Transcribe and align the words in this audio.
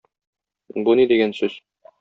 Бу 0.87 0.97
ни 1.03 1.07
дигән 1.13 1.39
сүз? 1.43 1.63